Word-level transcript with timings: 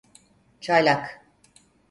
Çaylak. 0.61 1.21